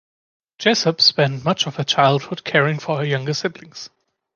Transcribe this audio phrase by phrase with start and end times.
[0.57, 3.91] Jessop spent much of her childhood caring for her younger siblings.